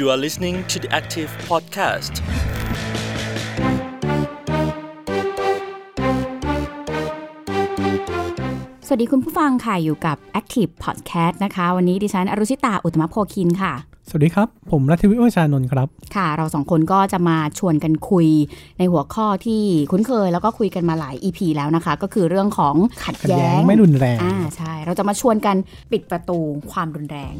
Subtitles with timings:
[0.00, 2.14] You are listening to the Active Podcast.
[8.86, 13.72] สวัสดีคุณผู้ฟังค่ะ อยู่กับ Active Podcast นะคะ วันนี้ดิฉันอรุชิตา อุตมะโพคินค่ะ
[14.08, 18.28] สวัสดีครับ ผมรัฐวิทย์วชานนท์ครับ ค่ะ เราสองคนก็จะมาชวนกันคุย
[18.78, 22.74] ในหัวข้อที่คุ้นเคย แล้วก็คุยกันมาหลาย EP แล้วนะคะ ก็คือเรื่องของ
[23.04, 25.56] ขัดขัดแย้แย้งงไม่รุนแรง อ่าใช่ เราจะมาชวนกัน
[25.92, 26.38] ปิดประตู
[26.72, 27.34] ความรุนแรง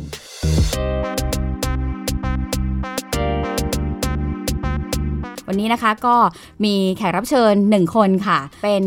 [5.50, 6.16] วันนี้นะคะก็
[6.64, 8.84] มีแขกรับเชิญหนึ่งคนค่ะ เป็น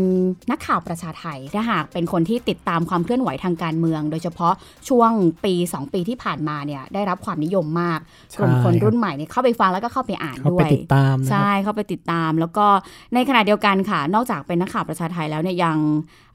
[0.50, 4.54] นักข่าวประชาไทยถ้าหากเป็นคนที่ติดตามความเคลื่อนไหวทางการเมือง โดยเฉพาะ
[4.88, 5.10] ช่วง
[5.44, 7.98] ปี 2 ปีที่ผ่านมาเนี่ยได้รับความนิยมมาก
[8.38, 12.66] กลุ่มคนรุ่นใหม่เนี่ยเข้าไปฟังแล้วก็เข้าไปอ่านเขาด้วไปยติดตามนะคใช่รับเข้าไปติดตาม แล้วก็
[13.14, 15.76] ในขณะเดียวกันค่ะ นอกจากเป็นนักข่าวประชาไทยแล้วเนี่ยยัง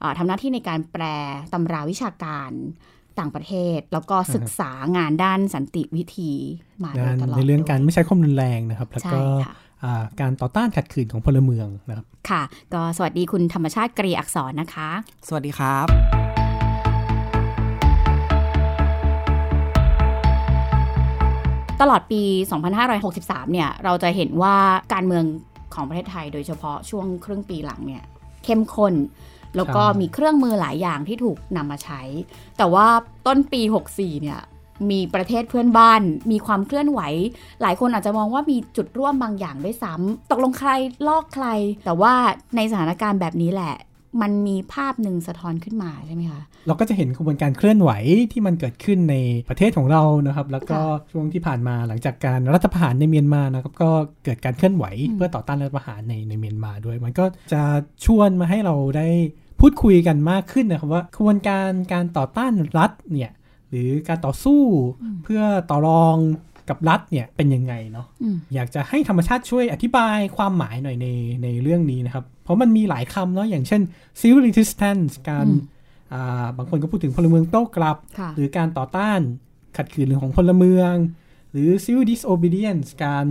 [0.00, 1.04] เอ่อทำหน้าที่ในการแปล
[1.52, 2.52] ตำราวิชาการ
[3.18, 6.32] ต่างประเทศ แล้วก็ศึกษางานด้านสันติวิธี
[6.84, 9.69] มาโดงายนตลอดในเรื่องการไม่ใช้ความรุนแรงนะครับ แล้วใช่ก็ค่ะอ่า
[10.20, 12.42] การต่อต้านขัดขืนของพลเมืองนะครับ ค่ะ
[12.74, 14.88] ก็สวัสดีคุณธรรมชาติกรีอักษรนะคะ
[15.28, 15.86] สวัสดีครับ
[21.80, 22.22] ตลอดปี
[22.88, 24.56] 2563 เนี่ย เราจะเห็นว่า
[24.92, 25.24] การเมือง
[25.74, 28.04] ของประเทศไทยโดยเฉพาะช่วงครึ่งปีหลังเนี่ย
[28.44, 28.94] เข้มข้น
[29.56, 32.02] แล้วก็ใช่มีเครื่องมือหลายอย่างที่ถูกนำมาใช้
[32.58, 32.86] แต่ว่า
[33.26, 33.60] ต้นปี
[33.92, 34.40] 64 เนี่ย
[34.90, 36.00] มีประเทศเพื่อนบ้าน
[36.30, 37.00] มีความเคลื่อนไหว
[37.62, 40.70] หลายคนอาจจะมองว่ามีจุดร่วมบางอย่างด้วยซ้ำตกลงใคร
[41.08, 41.46] ลอกใคร
[41.84, 42.12] แต่ว่า
[42.56, 43.74] ในสถานการณ์แบบนี้แหละ
[44.22, 47.90] มันมีภาพหนึ่งสะท้อนขึ้นมาใช่ไหมคะเราก็จะเห็นกระบวนการเคลื่อนไหว
[48.32, 49.16] ที่มันเกิดขึ้นใน
[49.48, 53.90] ประเทศของเรานะครับ แล้วก็ค่ะช่วงที่ผ่านมาหลังจากการรัฐประหารในเมียนมานะครับก็
[54.24, 57.62] เกิดการเคลื่อนไหวอืมเพื่อต่อต้านรัฐประหารในในเมียนมาด้วย มันก็จะ
[58.04, 59.08] ชวนมาให้เราได้
[59.60, 63.30] พูดคุยกันมากขึ้นนะครับว่ากระบวนการการต่อต้านรัฐเนี่ย
[63.70, 64.62] หรือการต่อสู้
[65.22, 66.16] เพื่อต่อรอง
[66.68, 71.06] กับรัฐเนี่ยเป็นยังไงเนาะอืมอยากจะให้ธรรมชาติช่วยอธิบายความหมายหน่อยใน
[71.42, 73.82] ในเรื่องนี้นะครับ เพราะมันมีหลายคำเนาะอย่างเช่น
[74.20, 75.60] civil resistance การอืม
[76.14, 79.20] อ่าบางคนก็พูดถึงพลเมืองโต้กลับค่ะหรือการต่อต้าน
[79.76, 80.92] ขัดขืนเรื่องของพลเมือง
[81.52, 83.26] หรือ civil disobedience การ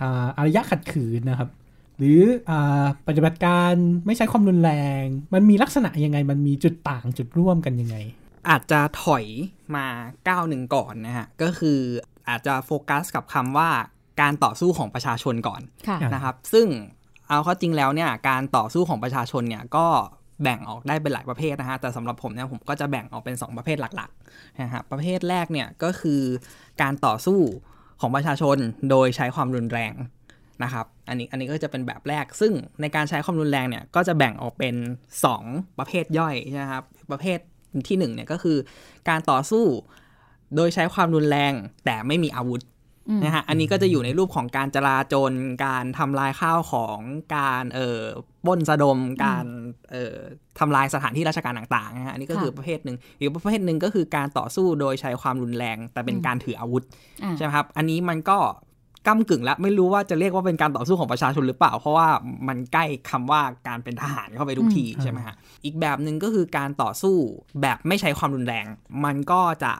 [0.00, 1.50] อ่าอารยะขัดขืนนะครับ
[1.98, 2.20] หรือ
[2.50, 3.74] อาปฏิบัติการ
[4.06, 4.72] ไม่ใช้ความรุนแร
[5.02, 5.04] ง
[5.34, 7.96] มันมีลักษณะยังไง มันมีจุดต่างจุดร่วมกันยังไง
[8.48, 9.24] อาจจะถอย
[9.76, 9.86] มา
[10.28, 11.78] ก้าวหนึ่งก่อนนะฮะ ก็คือ
[12.28, 13.70] อาจจะโฟกัสกับคำว่า
[14.20, 16.66] การต่อสู้ของประชาชนก่อนค่ะอะนะครับ ซึ่ง
[17.28, 19.86] เอาเข้าจริงแล้วเนี่ยการต่อสู้ของประชาชนเนี่ยก็
[20.42, 26.20] แบ่งออกได้เป็นหลายประเภทนะฮะ แต่สำหรับผมเนี่ยผมก็จะแบ่งออกเป็น 2 ประเภทหลักๆนะฮะประเภทแรกเนี่ยก็คือ
[26.82, 27.40] การต่อสู้
[28.00, 28.56] ของประชาชน
[28.90, 29.94] โดยใช้ความรุนแรง
[30.62, 34.74] นะครับ อันนี้อันนี้ก็จะเป็นแบบแรก ซึ่งในการใช้ความรุนแรงเนี่ยก็จะแบ่งออกเป็น
[35.26, 37.38] 2 ประเภทย่อยนะครับ ประเภท
[37.88, 38.56] ที่1เนี่ยก็คือ
[39.08, 39.64] การต่อสู้
[40.56, 41.52] โดยใช้ความรุนแรง
[41.84, 42.62] แต่ไม่มีอาวุธ
[43.08, 45.32] อืมนะฮะอันนี้ก็จะอยู่ในรูปของการจลาจล
[45.66, 46.98] การทำลายข้าวของ
[47.36, 48.02] การเอ่อ
[48.46, 49.44] ปล้นสะดมการ
[49.90, 50.16] เอ่อ
[50.58, 56.82] ทำลายสถานที่ราชการต่างๆนะฮะอันนี้ก็ค่ะคือประเภทหนึ่งอีกประเภทหนึ่งก็คือการต่อสู้โดยใช้ความรุนแรง แต่เป็นอืมการถืออาวุธ
[57.22, 58.38] อ่าใช่ไหมครับ อันนี้มันก็
[59.06, 62.08] ก้ากึ่งแล้วไม่รู้ว่าจะเรียกว่าเป็นการต่อสู้ของประชาชนหรือเปล่า เพราะว่า
[62.48, 65.34] มันใกล้คำว่าการเป็นทหารเข้าไปทุกทีอืมใช่ไหมฮะ
[65.64, 67.16] อีกแบบหนึ่งก็คือการต่อสู้
[67.62, 68.66] แบบไม่ใช้ความรุนแรง
[69.04, 69.72] มันก็จะ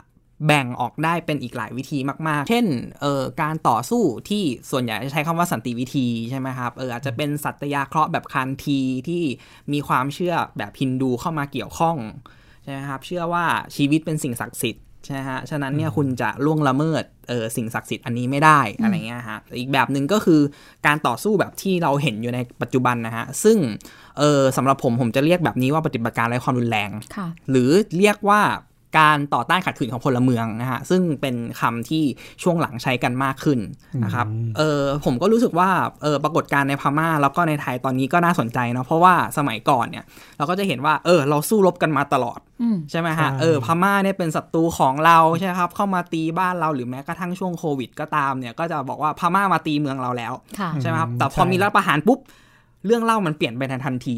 [0.46, 1.98] แบ่งออกได้เป็นอีกหลายวิธี
[2.28, 2.66] มากๆ เช่น
[3.00, 9.22] เอ่อ การต่อสู้ที่ส่วนใหญ่จะใช้คำว่าสันติวิธีใช่ไหมครับ เอออาจจะเป็นสัตยาเคราะห์แบบคันทีที่
[9.72, 11.96] มีความเชื่อแบบฮินดูเข้ามาเกี่ยวข้อง
[12.62, 13.44] ใช่ไหมครับ เชื่อว่า
[13.76, 20.40] ชีวิตเป็นสิ่งศักดิ์สิทธิ์ ใช่ไหมฮะ ฉะนั้นเนี่ยคุณจะล่วงละเมิดเออสิ่งศักดิ์สิทธิ์อันนี้ไม่ได้อะไรเงี้ยฮะ อีกแบบหนึ่งก็คือ
[20.86, 23.58] การต่อสู้แบบที่เราเห็นอยู่ในปัจจุบันนะฮะ ซึ่ง
[24.18, 28.40] เออสำหรับผมผมจะเรียกแบบนี้ว่าปฏิบัติการไร้ความรุนแรงค่ะหรือเรียกว่า
[28.98, 32.04] การต่อต้านขัดขืนของพลเมืองนะฮะซึ่งเป็นคำที่
[32.42, 33.58] ช่วงหลังใช้กันมากขึ้น
[34.04, 35.68] นะครับอืมเออผมก็รู้สึกว่า
[36.02, 40.04] เออปรากฏการณ์ในพม่า แล้วก็ในไทยตอนนี้ก็น่าสนใจเนาะเพราะว่าสมัยก่อนเนี่ย
[40.36, 52.18] เราก็จะเห็นว่าเออเราสู้รบกันมาตลอดอืมใช่ไหมฮะใช่เออพม่าเนี่ยเป็นศัตรูของเราใช่ไหมครับ เข้ามาตีบ้านเราหรือแม้กระทั่งช่วงโควิด ก็ตามเนี่ยก็จะบอกว่าพม่ามาตีเมืองเราแล้วค่ะใช่ไหมครับอืมแต่พอใช่มีรัฐประหารปุ๊บ
[52.86, 54.16] เรื่องเล่ามันเปลี่ยนไปในทันที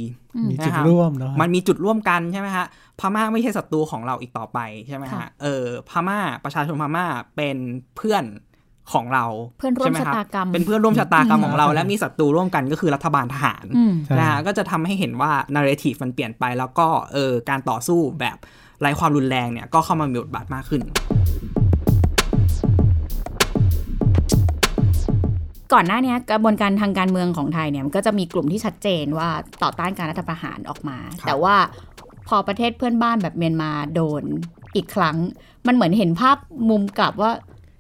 [0.51, 2.67] มีจุดนะครับร่วมเนาะมันมีจุดร่วมกันใช่ไหมฮะ
[3.01, 7.07] พม่าไม่ใช่ศัตรูของเราอีกต่อไปใช่ไหมค่ะฮะเออพม่าประชาชนพม่า
[7.37, 7.57] เป็น
[7.97, 8.25] เพื่อน
[8.93, 9.25] ของเรา
[9.59, 18.37] เพื่อนร่วมใไหคชะตากรรมเป็นเพื่อนร่วมชะตากรรมของเราอืมและมีศัตรูร่วมกันก็คือรัฐบาลทหารอืมใช่นะฮะก็จะทำให้เห็นว่านาร์เรทีฟมันเปลี่ยนไปแล้วก็เออการต่อสู้แบบ
[18.81, 20.83] ไร้ความรุนแรงเนี่ยก็เข้ามามีบทบาทมากขึ้น
[25.75, 29.29] ก่อนหน้าเนี้ยกระบวนการทางการเมืองของไทยเนี่ยมันก็จะมีกลุ่มที่ชัดเจนว่า
[29.63, 31.57] ต่อต้านการรัฐประหารออกมาครับแต่ว่า
[32.29, 34.23] พอประเทศเพื่อนบ้านแบบเมียนมาโดน
[34.77, 35.17] อีกครั้ง
[35.67, 36.37] มันเหมือนเห็นภาพ
[36.69, 37.33] มุมกลับว่า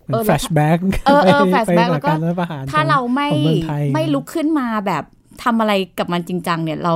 [0.06, 5.05] เป็น flashback เออเออ flashback แล้วก็การรัฐประหารถ้าเราไม่ของเมืองไทยไม่ลุกขึ้นมาแบบ
[5.44, 6.94] ทำอะไรกับมันจริงจังเนี่ย เรา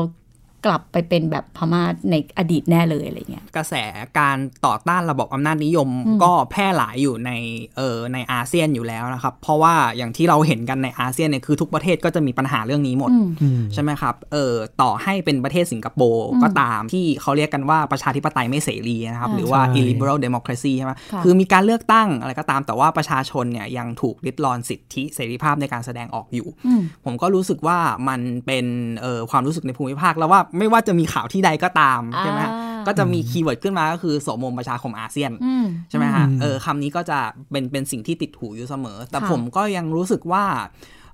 [0.66, 3.74] กลับไปเป็นแบบพม่าในอดีตแน่เลยอะไรเงี้ยกระแส
[4.18, 4.36] การ
[4.66, 7.30] ต่อต้านระบบอำนาจนิยมอืมก็แพร่หลายอยู่ใน
[7.76, 27.78] เออในอาเซียนอยู่แล้วนะครับ เพราะว่าอย่างที่เราเห็นกันในอาเซียนเนี่ยคือทุกประเทศก็จะมีปัญหาเรื่องนี้หมดอืมอืมใช่ไหมครับเออต่อให้เป็นประเทศสิงคโปร์อืมก็ตามที่เขาเรียกกันว่าประชาธิปไตยไม่เสรีนะครับอ่าหรือว่าใช่ illiberal democracy ใช่ไหมค่ะคือมีการเลือกตั้งอะไรก็ตามแต่ว่าประชาชนเนี่ยยังถูกริดรอนสิทธิเสรีภาพในการแสดงออกอยู่อืมผมก็รู้สึกว่า
[28.08, 28.66] มันเป็น
[29.00, 37.18] เอ่อความรู้สึกในภูมิภาคแล้วว่าไม่ว่าจะมีข่าวที่ใดก็ตามใช่ไหมฮะอ่าก็จะมี keyword ขึ้นมาก็คือโสมมประชาคมอาเซียนอืมใช่ไหมฮะอืมเออคำนี้ก็จะ
[37.50, 40.44] เป็นเป็นสิ่งที่ติดหูอยู่เสมอ แต่ค่ะผมก็ยังรู้สึกว่า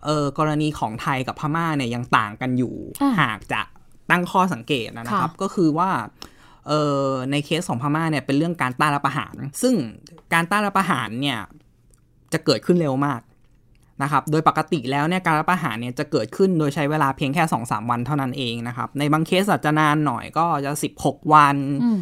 [0.05, 3.61] เออกรณีของไทยกับพม่าเนี่ยยังต่างกันอยู่อ่าหากจะ
[4.11, 5.91] ตั้งข้อสังเกตนะครับค่ะก็คือว่า
[6.69, 6.73] เอ
[7.05, 9.75] อในเคสของพม่าเนี่ยเป็นเรื่องการต้านรัฐประหาร ซึ่ง
[10.33, 11.39] การต้านรัฐประหารเนี่ย
[12.33, 13.21] จะเกิดขึ้นเร็วมาก
[14.03, 20.73] นะครับโดยปกติแล้วเนี่ยการรัฐประหารเนี่ยจะเกิดขึ้นโดยใช้เวลาเพียงแค่ 2-3 วันเท่านั้นเองนะครับ ในบางเคสอาจจะนานหน่อยก็จะ
[21.03, 21.99] 16 วันอืม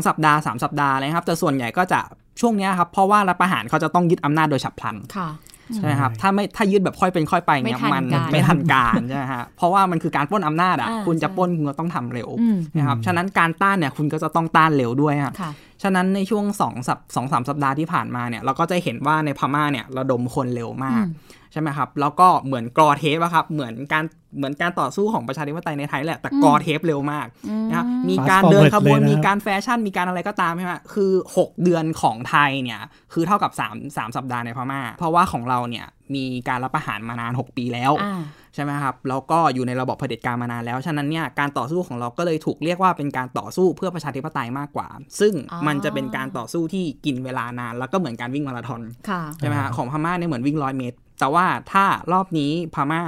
[0.00, 2.00] 2สัปดาห์ 3 สัปดาห์อะไรครับ แต่ส่วนใหญ่ก็จะ
[2.40, 5.28] ช่วงเนี้ยครับ เพราะว่ารัฐประหารเขาจะต้องยึดอำนาจโดยฉับพลันค่ะ
[5.74, 15.50] ใช่ไหมครับถ้าไม่ถ้ายึดแบบค่อยเป็นค่อยไปเนี่ยไม่ทันมันการไม่ทันการใช่ไหมฮะเพราะว่ามันคือการปล้นอำนาจอะอ่าคุณจะใช่ปล้นคุณก็ต้องทำเร็วอืมนะครับฉะนั้นการต้านเนี่ยคุณก็จะต้องต้านเร็วด้วยฮะค่ะ
[15.84, 24.04] ฉะนั้นในช่วง2องสัปสองสามสัปดาห์ที่ผ่านมาเนี่ยเราก็จะเห็นว่าในพม่าเนี่ยระดมคนเร็วมากอืมใช่ไหมครับ แล้วก็เหมือนกรอเทปอะครับเหมือนการ
[24.36, 32.80] เหมือนการต่อสู้ของประชาธิปไตยในไทยแหละแต่กรอเทปเร็วมากอืมนะครับมี Fast การเดินขบวน forward เลยนะครับมีการแฟชั่นมีการอะไรก็ตามใช่ไหมคือ 6 เดือนของไทยเนี่ย
[33.12, 38.22] คือเท่ากับ3 3สัปดาห์ในพม่า เพราะว่าของเราเนี่ยมีการรับประหารมานาน 6 ปีแล้วอ่า
[38.54, 44.88] ใช่ไหมครับแล้วก็อยู่ในระบบเผด็จการมานานแล้ว ฉะนั้นเนี่ยการต่อสู้ของเราก็เลยถูกเรียกว่าเป็นการต่อสู้เพื่อประชาธิปไตยมากกว่า
[45.20, 53.02] ซึ่งอ๋อมันจะเป็นการต่อสู้ที่กินเวลานาน แล้วก็เหมือนการวิ่งมาราธอนค่ะใช่ไหมฮะของพม่าเนี่ยเหมือนวิ่งร้อยเมตร แต่ว่าถ้ารอบนี้พม่า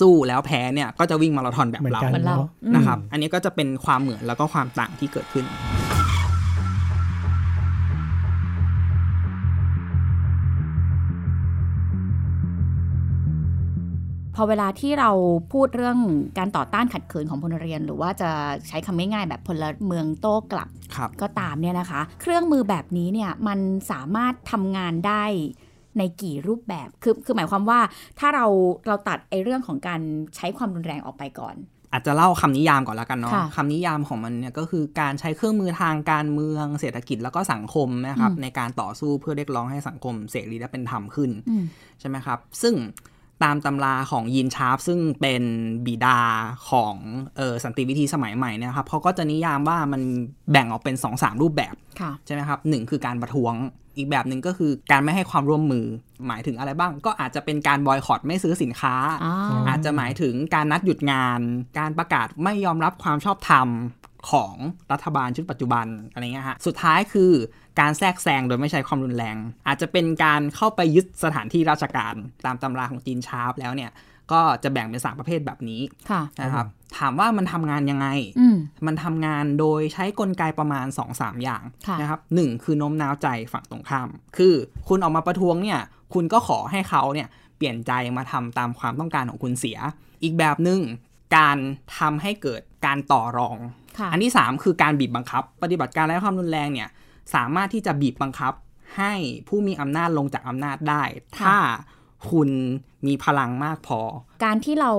[0.00, 5.44] สู้แล้วแพ้เนี่ยก็จะวิ่งมาราธอนแบบเหมือนเรากันเหมือนเราเนาะอืมนะครับ อันนี้ก็จะเป็นความเหมือนแล้วก็ความต่างที่เกิดขึ้น
[14.42, 15.10] อเวลาที่เรา
[15.52, 15.98] พูดเรื่อง
[16.38, 18.30] การต่อต้านขัดขืนของพลเรือน หรือว่าจะ
[18.68, 23.58] ใช้คำง่ายๆแบบพลเมืองโต้กลับครับก็ตามเนี่ยนะคะ เครื่องมือแบบนี้เนี่ยมัน
[23.90, 25.24] สามารถทำงานได้
[25.98, 27.80] ในกี่รูปแบบ คือคือหมายความว่า
[28.18, 28.46] ถ้าเรา
[28.86, 30.00] เราตัดไอ้เรื่องของการ
[30.36, 31.56] ใช้ความรุนแรงออกไปก่อน
[31.92, 41.64] อาจจะเล่าคำนิยามก่อนแล้วกันเนาะค่ะคำนิยามของมันเนี่ยก็คือการใช้เครื่องมือทางการเมืองเศรษฐกิจแล้วก็สังคมนะครับอืมในการต่อสู้เพื่อเรียกร้องให้สังคมเสรีและเป็นธรรมขึ้นอืม
[42.00, 42.74] ใช่ไหมครับ ซึ่ง
[43.44, 45.42] ตามตำราของยินชาร์ปซึ่งเป็น
[45.86, 46.20] บิดา
[46.70, 46.94] ของ
[47.36, 50.02] เออสันติวิธีสมัยใหม่เนยครับเขาก็จะนิยามว่ามัน
[50.52, 53.54] แบ่งออกเป็น2-3รูปแบบค่ะใช่ไหมครับหนึ่งคือการประท้วง
[53.96, 55.86] อีกแบบหนึ่งก็คือการไม่ให้ความร่วมมือ
[56.26, 58.94] หมายถึงอะไรบ้าง ก็อาจจะเป็นการบอยคอตไม่ซื้อสินค้า
[59.24, 59.34] อ่า
[59.68, 61.40] อาจจะหมายถึงการนัดหยุดงาน
[61.78, 63.68] การประกาศไม่ยอมรับความชอบธรรม
[64.30, 64.54] ของ
[64.92, 67.32] รัฐบาลชุดปัจจุบันอะไรเงี้ยฮะ สุดท้ายคือ
[67.80, 69.36] การแทรกแซงโดยไม่ใช้ความรุนแรง
[69.66, 72.14] อาจจะเป็นการเข้าไปยึดสถานที่ราชการ
[72.46, 73.90] ตามตำราของจีนชาร์ปแล้วเนี่ย
[74.32, 76.66] ก็จะแบ่งเป็นสามประเภทแบบนี้ค่ะนะครับ
[76.98, 78.08] ถามว่ามันทำงานยังไง
[78.38, 84.54] อืมมันทำงานโดยใช้กลไกประมาณ 2-3 อย่างค่ะนะครับหนึ่งคือโน้มน้าวใจฝั่งตรงข้าม คือ
[84.88, 85.80] คุณออกมาประท้วงเนี่ย
[86.14, 89.78] คุณก็ขอให้เขาเนี่ยเปลี่ยนใจมาทำตามความต้องการของคุณเสีย
[90.22, 90.80] อีกแบบหนึ่ง
[91.36, 91.58] การ
[91.98, 93.81] ทำให้เกิดการต่อรองค่ะ
[94.12, 96.88] อันที่ 3 คือการบีบบังคับ ปฏิบัติการไร้ความรุนแรงเนี่ย
[97.34, 98.52] สามารถที่จะบีบบังคับ
[98.96, 99.14] ให้
[99.48, 101.02] ผู้มีอำนาจลงจากอำนาจได้
[101.38, 101.56] ถ้า
[102.30, 102.48] คุณ
[103.06, 104.00] มีพลังมากพอ
[104.44, 104.92] การที่เรา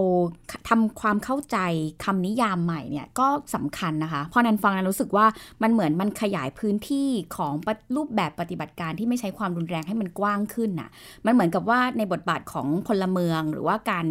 [0.69, 1.57] ทำความเข้าใจ
[2.03, 5.25] คำนิยามใหม่เนี่ยก็สำคัญนะคะพอนันฟังนันรู้สึกว่า
[5.63, 7.53] มันเหมือนมันขยายพื้นที่ของ
[7.95, 10.89] รูปแบบปฏิบัติการที่ไม่ใช้ความรุนแรงให้มันกว้างขึ้นน่ะ
[11.25, 14.05] มันเหมือนกับว่าในบทบาทของพลเมือง หรือว่าการ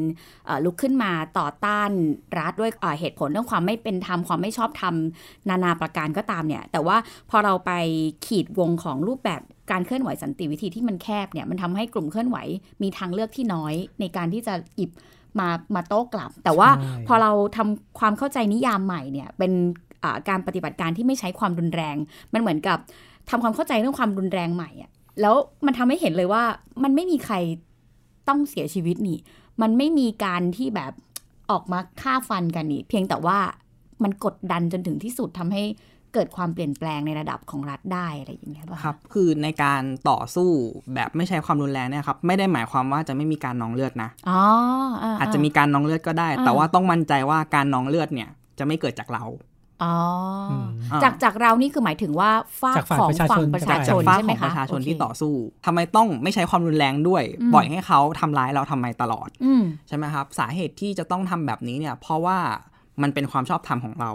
[0.64, 1.90] ลุกขึ้นมาต่อต้าน
[2.38, 4.94] รัฐด้วยเอ่อเหตุผลเรื่องความไม่เป็นธรรมความไม่ชอบธรรม
[5.48, 6.96] นานาประการก็ตามเนี่ย แต่ว่า
[7.30, 7.70] พอเราไป
[8.26, 12.38] ขีดวงของรูปแบบการเคลื่อนไหวสันติวิธีที่มันแคบเนี่ยมันทำให้กลุ่มเคลื่อนไหว
[12.82, 14.90] มีทางเลือกที่น้อยในการที่จะหยิบ
[15.38, 19.52] มามาโต้กลับ แต่ว่าใช่พอเราทำความเข้าใจนิยามใหม่เนี่ยเป็น
[20.02, 21.96] อ่าการปฏิบัติการที่ไม่ใช้ความรุนแรง
[22.32, 22.78] มันเหมือนกับ
[23.30, 25.34] ทำความเข้าใจเรื่องความรุนแรงใหม่อะแล้ว
[25.66, 26.42] มันทำให้เห็นเลยว่า
[26.82, 27.34] มันไม่มีใคร
[28.28, 29.18] ต้องเสียชีวิตนี่
[29.62, 30.92] มันไม่มีการที่แบบ
[31.50, 33.38] ออกมาฆ่าฟันกันนี่ เพียงแต่ว่า
[34.02, 35.62] มันกดดันจนถึงที่สุดทำให้
[36.14, 40.50] เกิดความเปลี่ยนแปลงในระดับของรัฐได้อะไรอย่างเงี้ยป่ะะครับ คือในการต่อสู้
[40.94, 44.40] แบบไม่ใช้ความรุนแรงเนี่ยครับ ไม่ได้หมายความว่าจะไม่มีการนองเลือดนะอ๋อ
[45.02, 48.28] อ่าอาจจะมีการนองเลือดก็ได้อ่าแต่ว่าต้องมั่นใจว่าการนองเลือดเนี่ย
[48.58, 49.24] จะไม่เกิดจากเรา
[49.82, 49.94] อ๋อ
[50.50, 50.66] อม
[51.02, 52.30] จากจากเรานี่คือหมายถึงว่า
[52.62, 55.34] ฝากจากฝ่ายของประชาชฝั่งนประชาจากชจากนฝ้ากใช่ไหมของคะประชาชนโอเคที่ต่อสู้
[55.66, 62.38] ทำไมต้องไม่ใช้ความรุนแรงด้วยอืมปล่อยให้เขาทำร้ายเราทำไมตลอดอืมใช่ไหมครับ สาเหตุที่จะต้องทำแบบนี้เนี่ย เพราะว่า
[63.02, 64.12] มันเป็นความชอบธรรมของเรา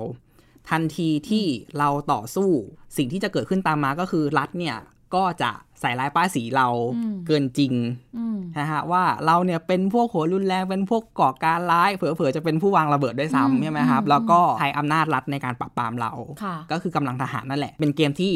[0.70, 1.46] ทันทีที่
[1.78, 2.50] เราต่อสู้
[2.98, 4.78] สิ่งที่จะเกิดขึ้นตามมาก็คือรัฐเนี่ย
[5.16, 7.74] ก็จะใส่ร้ายป้ายสีเราอืมเกินจริง
[8.18, 16.12] อืมนะฮะว่าเราเนี่ยเป็นพวกหัวรุนแรงเป็นพวกก่อการร้ายเผลอๆจะเป็นผู้วางระเบิดด้วยอืมซ้ำใช่ไหมครับอืมแล้วก็ใช้อำนาจรัฐในการปราบปรามเรา
[16.44, 18.34] ค่ะก็คือกำลังทหารนั่นแหละ เป็นเกมที่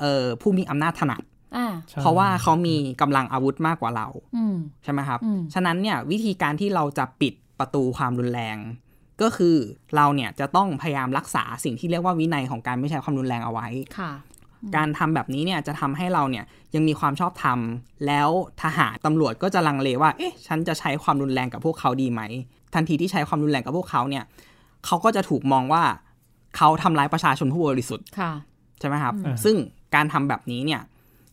[0.00, 1.22] เอ่อผู้มีอำนาจถนัด
[1.56, 4.06] อ่าใช่เพราะว่าเขามีกำลังอาวุธมากกว่าเรา
[4.36, 8.56] อืมใช่ไหมครับอืมฉะนั้นเนี่ยวิธีการที่เราจะปิดประตูความรุนแรง
[9.22, 9.56] ก็คือ
[9.96, 13.68] เราเนี่ยจะต้องพยายามรักษาสิ่งที่เรียกว่าวินัยของการไม่ใช้ความรุนแรงเอาไว้
[13.98, 14.12] ค่ะ
[14.76, 16.44] การทำแบบนี้เนี่ยจะทำให้เราเนี่ย
[16.74, 17.58] ยังมีความชอบธรรม
[18.06, 18.28] แล้ว
[18.62, 22.22] ทหารตำรวจก็จะลังเลว่า เอ๊ะ ฉันจะใช้ความรุนแรงกับพวกเขาดีไหม
[22.74, 24.24] ทันทีที่ใช้ความรุนแรงกับพวกเขาเนี่ย
[24.86, 25.82] เขาก็จะถูกมองว่า
[26.56, 28.32] เขาทำร้ายประชาชนผู้บริสุทธิ์ค่ะ
[28.80, 29.56] ใช่ไหมครับอืมซึ่ง
[29.94, 30.80] การทำแบบนี้เนี่ย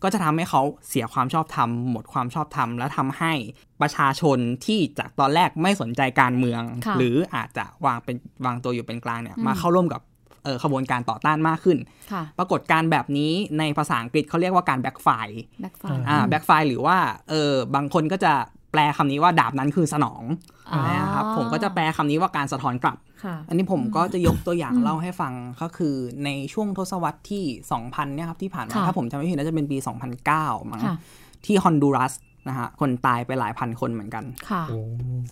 [0.04, 3.32] ก็จะทำให้เขาเสียความชอบธรรมหมดความชอบธรรมและทำให้
[3.80, 10.02] ประชาชนที่จากตอนแรกไม่สนใจการเมืองค่ะหรืออาจจะวางเป็นวางตัวอยู่เป็นกลางเนี่ยอืมมาเข้าร่วมกับ
[10.44, 11.78] เอ่อขบวนการต่อต้านมากขึ้น
[12.12, 15.08] ค่ะปรากฏการณ์แบบนี้ในภาษาอังกฤษเขาเรียกว่าการ backfire
[15.60, 16.96] backfire อ่า backfire หรือว่า
[17.30, 18.32] เออบางคนก็จะ
[18.74, 20.22] แปลคำนี้ว่าดาบนั้นคืนสนอง
[20.86, 27.44] นะครับผมก็จะแปลคำนี้ว่าการสะท้อนกลับค่ะอันนี้ผมก็จะยกตัวอย่างอืมเล่าให้ฟังก็คือในช่วงทศวรรษที่
[27.78, 29.76] 2000เนี่ยครับที่ผ่านมาค่ะถ้าผมจำไม่ผิดน่าจะเป็นปี
[30.24, 30.96] 2009มั้งค่ะ
[31.44, 32.12] ที่ฮอนดูรัส
[32.48, 34.78] นะฮะคนตายไปหลายพันคนเหมือนกันค่ะโอ้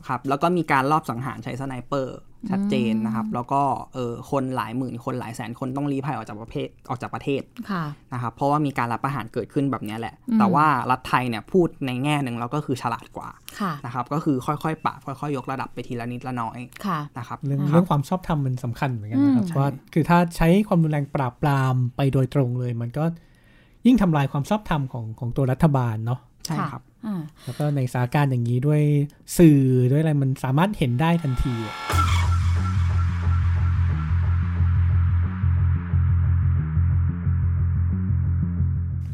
[0.06, 2.18] ครับ แล้วก็มีการลอบสังหารใช้ sniper
[2.50, 3.62] ชัดเจนนะครับ แล้วก็
[3.94, 13.28] เออคนหลายหมื่นคนหลายแสนคนต้องลี้ภัยออกจากประเทศออกจากประเทศค่ะนะครับเพราะว่ามีการรัฐประหารเกิดขึ้นแบบเนี้ยแหละอืมแต่ว่ารัฐไทยเนี่ยพูดในแง่หนึ่งแล้วก็คือฉลาดกว่า
[13.60, 23.04] ค่ะนะครับ ก็คือค่อยๆปรับค่อยๆ ยกระดับไปทีละนิดละน้อยค่ะนะครับเรื่องค่ะเรื่องความชอบธรรมมันสำคัญเหมือนกันนะครับอืมว่าคือถ้าใช้ความรุนแรงปราบปรามไปโดยตรงเลย มันก็
[23.86, 28.82] ยิ่งทำลายความชอบธรรมของของตัวรัฐบาลเนาะ ใช่ครับอ่าแล้วก็ในสถานการณ์อย่างนี้ด้วย
[29.38, 31.76] สื่อด้วยอะไรมันสามารถเห็นได้ทันทีอะ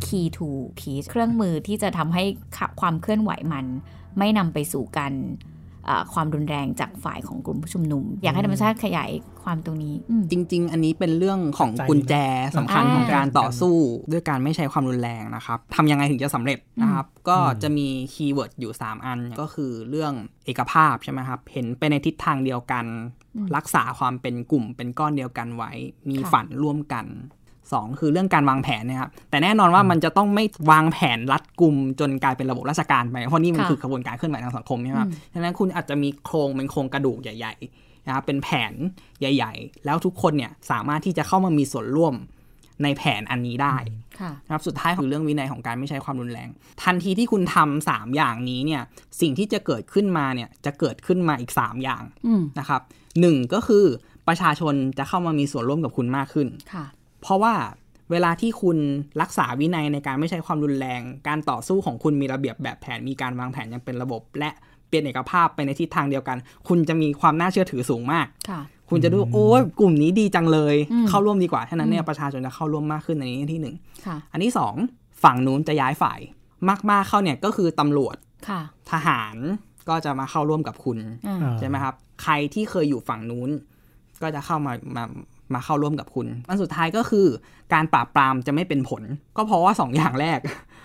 [0.06, 2.25] key to peace เครื่องมือที่จะทำให้
[2.80, 3.66] ความเคลื่อนไหวมัน
[4.18, 5.58] ไม่นำไปสู่การอ่า
[6.14, 9.11] ความรุนแรงจากฝ่ายของกลุ่มผู้ชุมนุม อยากให้ธรรมชาติขยาย
[9.42, 12.14] ความตรงนี้อืมจริง ๆ อันนี้เป็นเรื่องของกุญแจ
[12.57, 13.76] สำคัญอ่าของการต่อสู้
[14.12, 20.12] ด้วยการไม่ใช้ความรุนแรงนะครับทำยังไงถึงจะสำเร็จนะครับ ก็จะมีคีย์เวิร์ดอยู่ 3 อันก็คือเรื่อง
[20.47, 22.85] เอกภาพใช่ไหมครับเห็นไปในทิศทางเดียวกัน
[23.57, 25.73] รักษาความเป็นกลุ่มเป็นก้อนเดียวกันไว้
[26.09, 27.07] มีค่ะฝันร่วมกัน
[27.72, 38.72] สองคือเรื่องการวางแผนนะครับแต่แน่นอนว่ามันจะต้องไม่วางแผนรัดกุมจนกลายเป็นระบบราชการไปเพราะนี่มันค่ะคือกระบวนการเคลื่อนไหวทางสังคมใช่ไหมครับอืมฉะนั้นคุณอาจจะมีโครงเป็นโครงกระดูกใหญ่ๆนะครับเป็นแผน
[39.20, 42.14] ใหญ่ ๆ แล้วทุกคนเนี่ยสามารถที่จะเข้ามามีส่วนร่วม
[42.84, 43.76] ในแผนอันนี้ได้
[44.20, 46.48] ค่ะนะครับสุดท้ายคือเรื่องวินัยของการไม่ใช้ความรุนแรง
[46.84, 48.82] ทันทีที่คุณทำสามอย่างนี้เนี่ย
[49.20, 52.80] สิ่งที่จะเกิดขึ้นมาเนี่ยจะเกิดขึ้นมาอีก 3 อย่างอืมนะครับ
[53.20, 53.84] หนึ่งก็คือ
[54.28, 56.84] ประชาชนจะเข้ามามีส่วนร่วมกับคุณมากขึ้นค่ะ
[57.28, 57.54] เพราะว่า
[58.11, 58.78] เวลาที่คุณ
[59.23, 64.50] รักษาวินัยในการไม่ใช้ความรุนแรง การต่อสู้ของคุณมีระเบียบแบบแผน มีการวางแผนอย่างเป็นระบบ และ
[64.88, 74.75] เปลี่ยนเอกภาพไปในทิศทางเดียวกัน คุณจะมีความน่าเชื่อถือสูงมากค่ะคุณจะดูโอ้ยกลุ่มนี้ดีจังเลยอืมเข้าร่วมดีกว่า ฉะนั้นเนี่ยอืมประชาชนจะเข้าร่วมมากขึ้นในนี้ที่หนึ่งค่ะอันที่สอง
[75.25, 76.20] ฝั่งนู้นจะย้ายฝ่าย
[76.90, 78.16] มากๆเข้าเนี่ยก็คือตำรวจ
[78.49, 79.37] ค่ะทหาร
[79.88, 83.50] ก็จะมาเข้าร่วมกับคุณอ่าอ่าใช่ไหมครับ ใครที่เคยอยู่ฝั่งนู้น
[84.23, 85.04] ก็จะเข้ามามา
[85.55, 87.26] มาเข้าร่วมกับคุณ อันสุดท้ายก็คือ
[87.75, 89.02] การปราบปรามจะไม่เป็นผล
[89.37, 90.38] ก็เพราะว่าสองอย่างแรก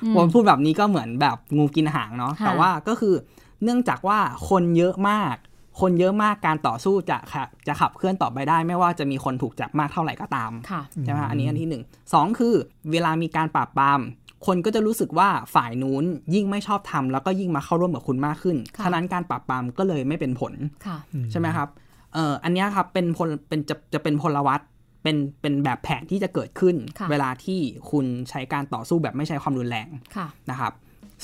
[0.04, 3.16] อืมผมพูดแบบนี้ก็เหมือนแบบงูกินหางเนาะค่ะแต่ว่าก็คือ
[3.64, 5.36] เนื่องจากว่าคนเยอะมาก
[5.82, 12.54] คนเยอะมากการต่อสู้จะขับจะขับเคลื่อนต่อไปได้ ไม่ว่าจะมีคนถูกจับมากเท่าไหร่ก็ตามค่ะใช่ไหมฮะอันนี้อันที่หนึ่งสองคือ
[12.92, 14.00] เวลามีการปราบปราม
[14.46, 16.04] คนก็จะรู้สึกว่าฝ่ายนู้น
[16.34, 20.54] ยิ่งไม่ชอบทำแล้วก็ยิ่งมาเข้าร่วมกับคุณมากขึ้นค่ะฉะนั้นการปราบปรามก็เลยไม่เป็นผล
[20.86, 20.98] ค่ะ
[21.32, 21.70] ใช่ไหมครับ
[22.14, 24.62] เอ่ออันเนี้ยครับเป็นพลเป็นจะจะเป็นพลวัต
[25.04, 27.60] เป็นเป็นแบบแผนที่จะเกิดขึ้นค่ะเวลาที่
[27.92, 30.74] คุณใช้การต่อสู้แบบไม่ใช้ความรุนแรงค่ะนะครับ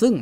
[0.02, 0.12] ซึ่ง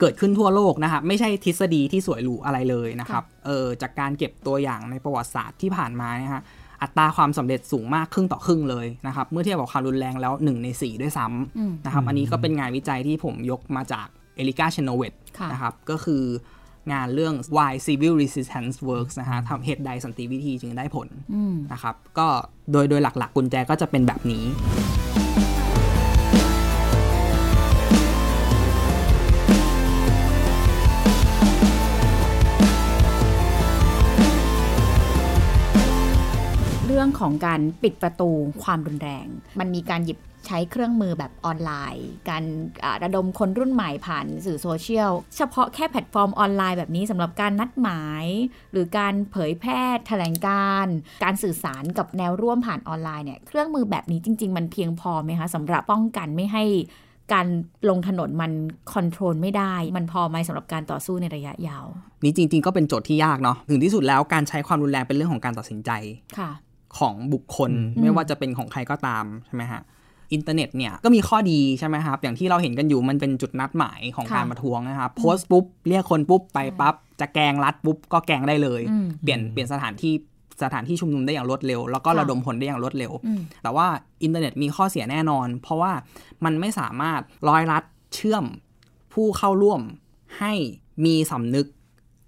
[0.00, 6.42] เกิดขึ้นทั่วโลกนะครับไม่ใช่ทฤษฎีที่สวยหรูอะไรเลยนะครับเออจากการเก็บตัวอย่างในประวัติศาสตร์ที่ผ่านมานะฮะ
[6.82, 11.26] อัตราความสำเร็จสูงมากครึ่งต่อครึ่งเลยนะครับเมื่อเทียบกับความรุนแรงแล้ว 1 ใน 4 ด้วยซ้
[11.58, 14.06] อืมำนะครับอันนี้ก็เป็นงานวิจัยที่ผมยกมาจาก
[14.36, 16.22] เอลิกาเชโนเวตค่ะนะครับก็คือ
[16.92, 22.28] งานเรื่อง why civil resistance works นะฮะทำเหตุใดสันติวิธีจึงได้ผลอืมนะครับ ก็
[22.72, 24.44] โดยโดยหลักๆ กุญแจก็จะเป็นแบบนี้
[36.86, 38.30] เรื่องรื่องของการปิดประตู
[38.62, 39.26] ความรุนแรง
[39.58, 42.44] มันมีการหยิบ ใช้เครื่องมือแบบออนไลน์ การ
[42.84, 48.24] อ่าระดมคนรุ่นใหม่ผ่านสื่อโซเชียล เฉพาะแค่แพลตฟอร์มออนไลน์แบบนี้สำหรับการนัดหมาย
[48.72, 56.64] หรือการเผยแพร่แถลงการณ์การสื่อสารกับแนวร่วมผ่านออนไลน์เนี่ยเครื่องมือแบบนี้จริง ๆ มันเพียงพอไหมคะสำหรับป้องกันไม่ให้
[57.34, 57.46] การ
[57.88, 58.52] ลงถนนมัน
[58.92, 61.86] control ไม่ได้ มันพอไหมสำหรับการต่อสู้ในระยะยาว
[62.22, 65.90] นี่จริง ๆ ก็เป็นโจทย์ที่ยากเนาะถึงที่สุดแล้วการใช้ความรุนแรงเป็นเรื่องของการตัดสินใจ
[66.38, 66.50] ค่ะ
[66.98, 69.82] ของบุคคลอืมไม่ว่าจะเป็นของใครก็ตามใช่ไหมฮะ
[70.34, 80.14] อินเทอร์เน็ตเนี่ยก็มีข้อดีใช่ไหมครับ อย่างที่เราเห็นกันอยู่มันเป็นจุดนัดหมายของค่ะการประท้วงนะครับโพสต์ปุ๊บเรียกคนปุ๊บไปปั๊บจะแกงรัฐปุ๊บก็แกงได้เลยอืมเปลี่ยนเปลี่ยนสถานที่
[80.62, 83.86] สถานที่ชุมนุมได้อย่างรวดเร็ว แล้วก็ค่ะระดมพลได้อย่างรวดเร็วอืมแต่ว่า
[84.22, 85.92] อินเทอร์เน็ตมีข้อเสียแน่นอน เพราะว่า
[86.44, 87.82] มันไม่สามารถร้อยรัด
[88.14, 88.44] เชื่อม
[89.12, 89.80] ผู้เข้าร่วม
[90.38, 90.52] ให้
[91.04, 91.66] มีสำนึก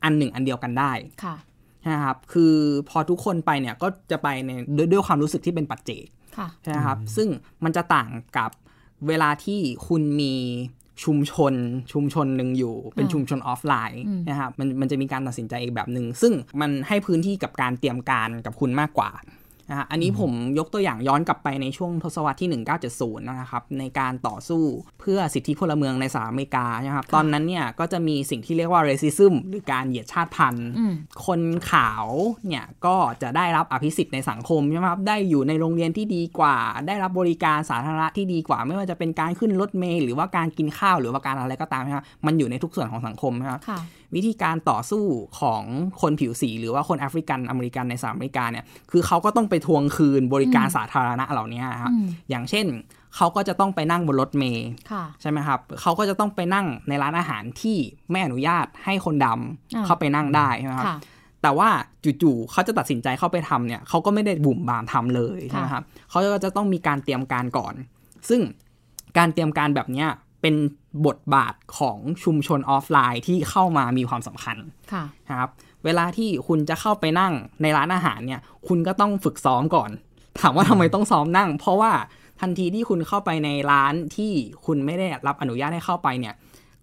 [0.05, 0.93] อันหนึ่งอันเดียวกันได้
[1.25, 1.37] ค่ะ
[1.93, 2.55] นะครับคือ
[2.89, 6.16] พอทุกคนไปเนี่ยก็จะไปในด้วยด้วยความรู้สึกที่เป็นปัจเจกค่ะ
[6.63, 7.29] ใช่ไหมครับ ซึ่ง
[7.65, 8.51] มันจะต่างกับ
[9.09, 10.35] เวลาที่คุณมี
[11.05, 11.55] ชุมชน
[11.93, 19.11] ชุมชนหนึ่งอยู่เป็นอ่าชุมชนออฟไลน์อืมนะครับมันมันจะมีการตัดสินใจอีกแบบหนึ่งซึ่งมันให้พื้นที่กับการเตรียมการกับคุณมากกว่า
[19.71, 24.63] นะฮะอันนี้ผมยกตัวอย่างย้อนกลับไปในช่วงทศวรรษที่ 1970 นะครับ ในการต่อสู้
[25.01, 30.93] เพื่อสิทธิพลเมืองในสหรัฐอเมริกานะครับ ตอนนั้นเนี่ยก็จะมีสิ่งที่เรียกว่า racism หรือการเหยียดชาติพันธุ์อืม
[31.27, 32.07] คนขาว
[32.49, 36.57] เนี่ยก็จะได้รับอภิสิทธิ์ในสังคมใช่ไหมครับ ได้อยู่ในโรงเรียนที่ดีกว่า
[36.87, 43.81] ได้รับบริการสาธารณะที่ดีกว่า ไม่ว่าจะเป็นการขึ้นรถเมล์หรือว่าการกินข้าวหรือว่าการอะไรก็ตามนะครับมันอยู่ในทุกส่วนของสังคมนะครับค่ะ
[44.15, 45.05] วิธีการต่อสู้
[45.41, 45.63] ของ
[46.01, 52.67] คนผิวสี หรือว่าคนแอฟริกันอเมริกันในสหรัฐอเมริกาเนี่ยคือเขาก็ต้องไปทวงคืนบริการอืมสาธารณะเหล่านี้นะครับอืมอย่างเช่น
[53.17, 57.77] เขาก็จะต้องไปนั่งบนรถเมล์ค่ะใช่ไหมครับเขาก็จะต้องไปนั่งในร้านอาหารที่
[58.11, 60.97] ไม่อนุญาตให้คนดำอ่าเข้าไปนั่งได้ใช่ไหมครับค่ะ
[61.43, 61.69] แต่ว่า
[62.23, 67.75] จู่ๆเขาจะตัดสินใจเข้าไปทำเนี่ยเขาก็ไม่ได้บุ่มบามทำเลยใช่ไหมครับเขาก็จะต้องมีการเตรียมการก่อน
[68.29, 68.41] ซึ่ง
[69.19, 70.09] การเตรียมการแบบเนี้ย
[70.43, 70.55] เป็น
[71.07, 74.57] บทบาทของชุมชนออฟไลน์ที่เข้ามามีความสำคัญ
[74.93, 75.51] ค่ะนะครับ
[75.87, 79.91] เวลาที่คุณจะเข้าไปนั่งในร้านอาหารเนี่ย คุณก็ต้องฝึกซ้อมก่อน
[80.41, 81.93] ถามว่าทำไมต้องซ้อมนั่ง เพราะว่า
[82.41, 84.33] ทันทีที่คุณเข้าไปในร้านที่
[84.67, 86.35] คุณไม่ได้รับอนุญาตให้เข้าไปเนี่ย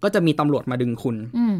[0.02, 1.56] ก็จะมีตำรวจมาดึงคุณอืม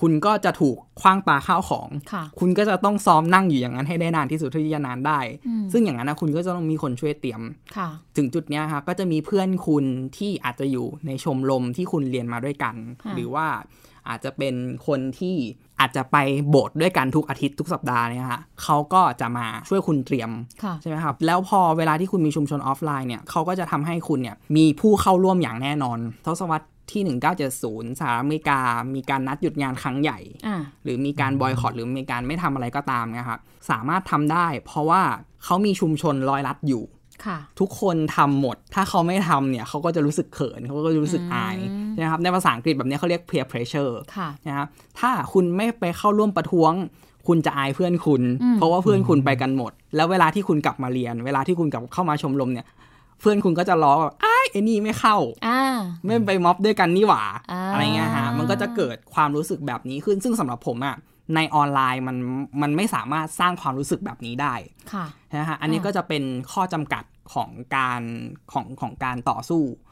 [0.00, 7.42] คุณก็จะถูกคว้างปาข้าวของค่ะคุณก็จะต้องซ้อมนั่งอยู่อย่างนั้นให้ได้นานที่สุดเท่าที่จะนานได้อืมซึ่งอย่างนั้นนะคุณก็จะต้องมีคนช่วยเตรียม
[7.76, 9.84] ค่ะถึงจุดเนี้ยครับก็จะมีเพื่อนคุณ
[10.16, 13.46] ที่อาจจะอยู่ในชมรมที่คุณเรียนมาด้วยกันค่ะหรือว่า
[14.08, 14.54] อาจจะเป็น
[14.86, 15.36] คนที่
[15.82, 16.16] อาจจะไป
[16.48, 20.30] โบสถ์ด้วยกันทุกอาทิตย์ทุกสัปดาห์เนี่ยฮะเขาก็จะมาช่วยคุณเตรียม
[20.62, 27.02] ค่ะใช่ไหมครับ แล้วพอเวลาที่คุณมีชุมชนออฟไลน์เนี่ยเขาก็จะทำให้คุณเนี่ยมีผู้เข้าร่วมอย่างแน่นอน ทศวรรษที่
[27.50, 28.60] 1970สหรัฐอเมริกา
[28.94, 33.40] มีการนัดหยุดงานครั้งใหญ่อ่าหรือมีการบอยคอรหรือมีการไม่ทำอะไรก็ตามนะครับ
[33.70, 35.02] สามารถทำได้ เพราะว่า
[35.44, 37.01] เขามีชุมชนร้อยรัดอยู่ค่ะ
[37.60, 44.66] ทุกคนทำหมด ถ้าเขาไม่ทำเนี่ยเขาก็จะรู้สึกเขินเขาก็จะรู้สึกอายอืมนะครับในภาษาอังกฤษแบบนี้เขาเรียก peer pressure ค่ะนะครับ
[45.00, 46.72] ถ้าคุณไม่ไปเข้าร่วมประท้วง
[47.28, 52.66] คุณจะอายเพื่อนคุณอืมเพราะว่าเพื่อนคุณไปกันหมด แล้วเวลาที่คุณกลับมาเรียน เวลาที่คุณกลับเข้ามาชมรมเนี่ย
[53.20, 55.60] เพื่อนคุณก็จะล้อแบบอ้ายไอ้นี่ไม่เข้าอ่า
[56.04, 57.22] ไม่ไปม็อบด้วยกันนี่หว่า
[57.52, 60.96] อ่าอะไรเงี้ยฮะมันก็จะเกิดความรู้สึกแบบนี้ขึ้นซึ่งสำหรับผมอะ
[61.34, 62.16] ในออนไลน์มัน
[62.62, 64.54] มันไม่สามารถสร้างความรู้สึกแบบนี้ได้
[64.92, 65.06] ค่ะ
[65.36, 67.04] นะฮะอันนี้อ่าก็จะเป็นข้อจำกัด
[67.34, 68.02] ของการ
[68.52, 69.91] ของของการต่อสู้ค่ะเอ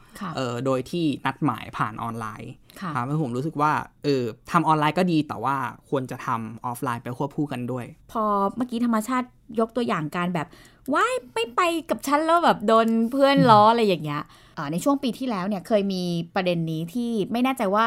[0.65, 3.71] โดยที่นัดหมายผ่านออนไลน์ค่ะครับให้ผมรู้สึกว่า
[4.03, 5.55] เออทำออนไลน์ก็ดีแต่ว่า
[5.89, 8.23] ควรจะทำออฟไลน์ไปควบคู่กันด้วย พอ
[8.57, 9.27] เมื่อกี้ธรรมชาติ
[9.59, 10.47] ยกตัวอย่างการแบบ
[10.93, 14.23] ว่ายไม่ไปกับฉันแล้วแบบโดนเพื่อนล้ออะไรอย่างเงี้ย
[14.57, 16.03] อ่าในช่วงปีที่แล้วเนี่ยเคยมี
[16.35, 17.85] ประเด็นนี้ที่ไม่แน่ใจว่า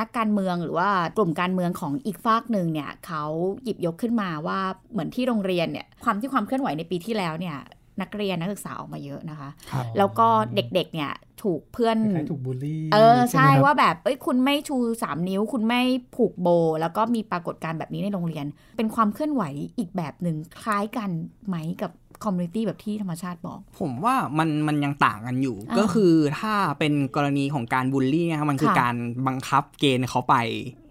[0.00, 3.24] นักการเมืองหรือว่ากลุ่มการเมืองของอีกฝากหนึ่งเนี่ยเขา
[3.64, 4.58] หยิบยกขึ้นมาว่า
[4.92, 7.56] เหมือนที่โรงเรียนเนี่ยความที่ความเคลื่อนไหวในปีที่แล้วเนี่ย
[8.00, 15.80] นักเรียนนักศึกษาออกมาเยอะนะคะครับแล้วก็เด็กๆเนี่ยถูกเพื่อนคล้ายๆถูกบูลลี่เออใช่ไหมครับว่าแบบเอ้ยคุณไม่ชูสามนิ้ว คุณไม่
[16.16, 16.48] ผูกโบ
[16.80, 19.42] แล้วก็มีปรากฏการณ์แบบนี้ในโรงเรียน เป็นความเคลื่อนไหว
[19.78, 21.10] อีกแบบหนึ่งคล้ายกัน
[21.48, 21.92] ไหมกับ
[22.24, 30.36] community แบบที่ธรรมชาติบอก ผมว่ามันมันยังต่างกันอยู่อ่าก็คือถ้าเป็นกรณีของการบูลลี่นะครับมันคือค่ะการบังคับเกณฑ์เขาไป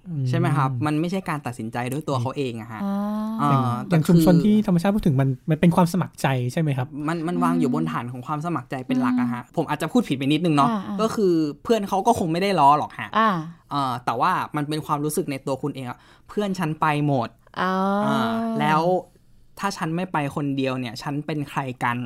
[0.07, 2.81] อืใช่ไหมครับ มันไม่ใช่การตัดสินใจด้วยตัวเขาเองอะฮะ
[3.41, 13.29] อ่าอ่าอย่างชุมชนที่ธรรมชาติพูดถึงมันมันเป็นความสมัครใจใช่ไหมครับ มันมันวางอยู่บนฐานของความสมัครใจเป็นหลักอะฮะ ผมอาจจะพูดผิดไปนิดนึงเนาะอ่าอ่าก็คือเพื่อนเขาก็คงไม่ได้ล้อหรอกฮะอ่า
[13.71, 15.99] เอ่อแต่ว่ามันเป็นความรู้สึกในตัวคุณเองอะ
[16.29, 17.29] เพื่อนฉันไปหมด
[17.61, 17.71] อ่า
[18.05, 18.17] อ่า
[18.59, 18.81] แล้ว
[19.59, 21.97] ถ้าฉันไม่ไปคนเดียวเนี่ย ฉันเป็นใครกัน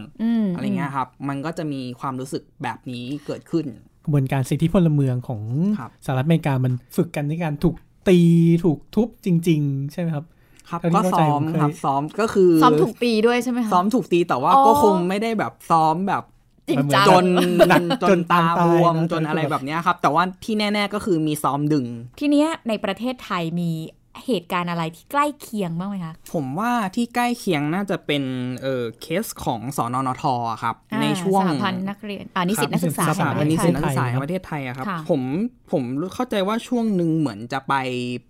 [0.44, 3.66] มอะไรเงี้ยครับ มันก็จะมีความรู้สึกแบบนี้เกิดขึ้น
[4.06, 5.42] กระบวนการสิทธิพลเมืองของ
[5.80, 7.76] ครับสหรัฐอเมริกามันฝึกกันในการถูก
[8.08, 8.20] ตี
[8.64, 10.26] ถูกทุบจริง ๆ ใช่ไหมครับ
[10.70, 16.24] ครับเท่าที่ก็เข้าใจซ้อมผมเคยครับซ้อมก็คือซ้อมถูกตีด้วยใช่ไหมคะซ้อมถูกตีแต่ว่าอ๋อก็คงไม่ได้แบบซ้อมแบบ
[16.70, 17.26] จริงจังจน
[17.70, 21.86] หนักจจนนตาตาบวมตายนะจนอะไรแบบเนี้ยครับ แต่ว่าที่แน่ ๆก็คือมีซ้อมดึง
[22.20, 23.72] ทีเนี้ยในประเทศไทยมี
[24.26, 28.24] เหตุการณ์อะไรที่ใกล้เคียงบ้างไหมคะผมว่าที่ใกล้เคียงน่าจะเป็น
[28.62, 35.22] เออเคสของสอนอนทอะครับอ่าในช่วงสหพันธ์นักเรียนอ่านิสิตนักศึกษาครัสบถาแห่งปบันระนิเทศสิตไทนักยศึกษาแห่งประเทศไทยอะครับค่ะผม
[35.72, 37.74] ผมเข้าใจว่าช่วงหนึ่งเหมือนจะไป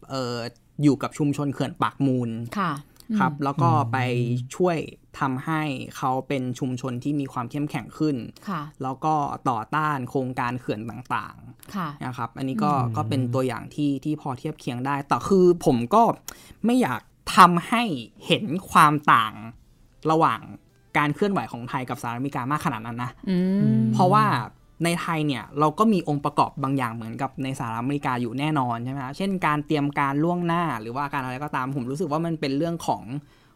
[0.09, 0.35] เออ
[0.83, 2.71] อยู่กับชุมชนเขื่อนปากมูลค่ะ
[3.19, 3.97] ครับอืมแล้วก็ไป
[4.55, 4.77] ช่วย
[5.19, 5.61] ทำให้
[5.97, 8.15] เขาเป็นชุมชนที่มีความเข้มแข็งขึ้น
[8.49, 9.13] ค่ะแล้วก็
[9.49, 11.35] ต่อต้านโครงการเขื่อนต่าง
[11.75, 16.03] ค่ะๆนะครับ อันนี้ก็อืมก็เป็นตัวอย่างที่ที่พอเทียบเคียงได้ แต่คือผมก็
[16.65, 17.01] ไม่อยาก
[17.35, 17.83] ทำให้
[18.25, 19.33] เห็นความต่าง
[20.11, 20.39] ระหว่าง
[20.97, 23.37] การเคลื่อนไหวของไทยกับสหรัฐอเมริกามากขนาดนั้นนะอื
[23.77, 24.25] มเพราะว่า
[24.83, 33.03] ในไทยเนี่ยเราก็มีองค์ประกอบบางอย่างเหมือนกับในสหรัฐอเมริกาอยู่แน่นอนใช่ไหมครับเช่นการเตรียมการล่วงหน้าหรือว่าการอะไรก็ตามผมรู้สึกว่ามันเป็นเรื่องของ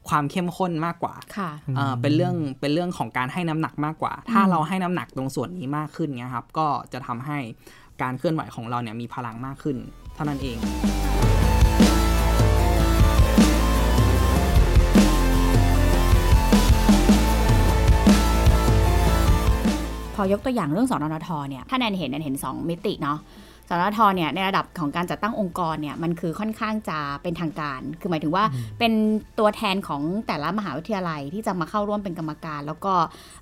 [0.09, 7.37] ความเข้มข้นมากกว่าค่ะเอ่อเป็นเรื่องเป็นเรื่องของการให้น้ำหนักมากกว่า ถ้าเราให้น้ำหนักตรงส่วนนี้มากขึ้นเนี่ยครับ ก็จะทำให้
[8.01, 9.77] การเคลื่อนไหวของเราเนี่ยมีพลังมากขึ้น
[10.15, 10.57] เท่านั้นเอง
[20.17, 23.19] พอยกตัวอย่างเรื่องสนนทเนี่ยถ้าแนนเห็นแนนเห็น 2 มิติเนาะ
[23.69, 28.43] สนนทเนี่ยในระดับของการจัดตั้งองค์กรเนี่ยมันคือค่อนข้างจะเป็นทางการ คือหมายถึงว่า
[28.79, 28.93] เป็น
[29.39, 32.93] ตัวแทนของแต่ละมหาวิทยาลัยที่จะมาเข้าร่วมเป็นกรรมการ แล้วก็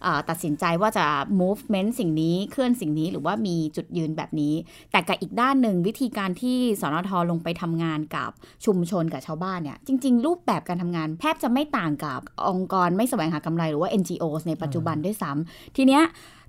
[0.04, 1.06] เอ่อตัดสินใจว่าจะ
[1.42, 4.54] movement สิ่งนี้เคลื่อนสิ่งนี้หรือว่ามีจุดยืนแบบนี้
[4.92, 8.32] แต่กับอีกด้านหนึ่งวิธีการที่สนทลงไปทำงานกับ
[8.66, 16.04] ชุมชนกับชาวบ้านเนี่ยจริง ๆ รูปแบบการทำงานแทบจะไม่ต่างกับองค์กรไม่แสวงหากำไรหรือว่า NGOs ในปัจจุบันด้วยซ้ำทีเนี้ย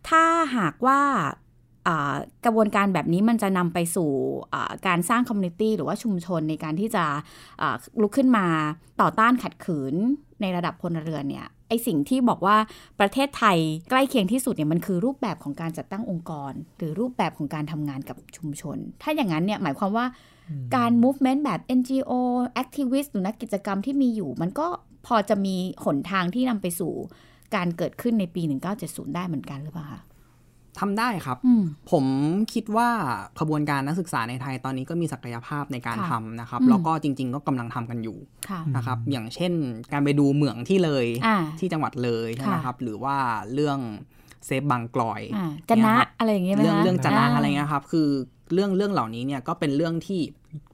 [0.08, 0.24] ถ้า
[0.56, 1.00] หากว่า
[1.86, 2.14] อ่า
[2.44, 4.10] กระบวนการแบบนี้มันจะนำไปสู่
[4.54, 7.04] อ่าการสร้างคอมมูนิตี้หรือว่าชุมชนในการที่จะ
[7.62, 8.46] อ่าลุกขึ้นมา
[9.00, 9.94] ต่อต้านขัดขืน
[10.40, 12.56] ในระดับพลเรือนเนี่ยไอสิ่งที่บอกว่า
[13.00, 13.58] ประเทศไทย
[13.90, 20.06] ใกล้เคียงที่สุดเนี่ยมันคือรูปแบบของการจัดตั้งองค์กร หรือรูปแบบของการทำงานกับชุมชน ถ้าอย่างนั้นเนี่ยหมายความว่า
[20.76, 22.12] การ movement แบบ NGO
[22.62, 24.66] activist หรือนักกิจกรรมที่มีอยู่ มันก็
[25.06, 26.92] พอจะมีหนทางที่นำไปสู่
[27.54, 28.42] การเกิดขึ้นในปี
[28.78, 30.02] 1970 ได้เหมือนกันหรือเปล่าคะ
[30.80, 32.04] ทำได้ครับอืมผม
[32.54, 32.88] คิดว่า
[33.40, 39.52] ขบวนการนักศึกษาในไทยตอนนี้ก็มีศักยภาพในการค่ะทำนะครับอืมแล้วก็จริง ๆ ก็กำลังทำกันอยู่ค่ะนะครับ อย่างเช่น
[39.92, 43.16] การไปดูเหมืองที่เลยอ่าที่จังหวัดเลยใช่ไหมค่ะครับ หรือว่า
[43.54, 43.78] เรื่อง
[44.46, 48.08] เซฟบางกลอยอ่าจะนะเยครับอะไรอย่างเงี้ยไหมเรื่องคะเรื่องจะนะอะไรเงี้ยครับ คือ
[48.54, 50.20] เรื่องเรื่องเหล่านี้เนี่ยก็เป็นเรื่องที่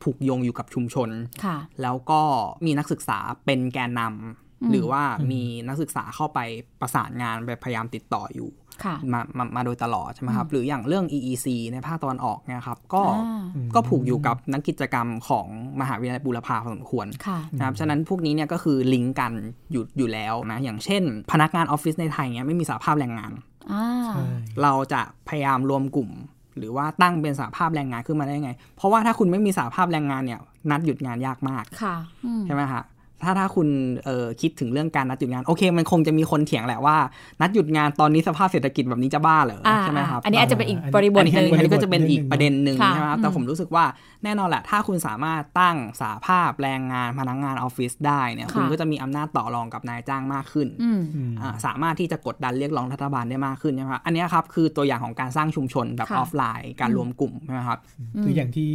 [0.03, 1.09] ผูกโยงอยู่กับชุมชน
[1.45, 2.21] ค่ะแล้วก็
[2.67, 4.19] มีนักศึกษาเป็นแกนนำอื
[4.52, 6.39] ม หรือว่ามีนักศึกษาเข้าไป
[6.81, 8.51] ประสานงานไปพยายามติดต่ออยู่
[8.85, 13.45] ค่ะมามามาโดยตลอดใช่ไหมครับ หรืออย่างเรื่อง EEC ในภาคตะวันออกเนี่ยครับ ก็อ่า
[13.75, 15.47] ก็ผูกอยู่กับนักกิจกรรมของ
[15.81, 19.33] มหาวิทยาลัยบูรพาพอสมควรค่ะนะครับ ฉะนั้นพวกนี้เนี่ยก็คือลิงก์กัน
[19.73, 23.33] อยู่อยู่แล้วนะ อย่างเช่น พนักงานออฟฟิศในไทยเนี่ยไม่มีสาภาพแรงงาน
[23.73, 24.23] อ่าใช่
[24.63, 26.11] เราจะพยายามรวมกลุ่ม
[26.59, 32.83] หรือว่าตั้งเป็นสาภาพแรงงานขึ้นมาได้ไง เพราะว่าถ้าคุณไม่มีสาภาพแรงงานเนี่ยนัดหยุดงานยากมากค่ะอืมใช่ไหมฮะ
[33.25, 33.69] ถ้าถ้าคุณ
[34.05, 36.97] เอ่อคิดถึงเรื่องการนัดหยุดงาน โอเค มันคงจะมีคนเถียงแหละว่า
[37.41, 43.85] นัดหยุดงานตอนนี้สภาพเศรษฐกิจแบบนี้จะบ้าเหรออ่าใช่ไหมครับอันนี้อาจจะเป็นอีกบริบอัทนนี้หอันนึ่งนี้อันนี้ก็จะเป็นอีกประเด็นหนึ่งค่ะใช่ไหมครับอืมแต่ผมรู้สึกว่า
[44.25, 57.79] แน่นอนแหละ ถ้าคุณสามารถตั้งสาภาพแรงงานพนักงานออฟฟิศได้เนี่ยค่ะคุณก็จะมีอำนาจต่อรองกับนายจ้างมากขึ้นอืมอืมอ่าสามารถที่จะกดดันเรียกร้องรัฐบาลได้มากขึ้นใช่ไหมครับอันเนี้ยครับคือตัวอย่างของการสร้างชุมชนแบบค่ะออฟไลน์ การรวมกลุ่มใช่ไหมครับ
[58.23, 58.71] คืออย่างที่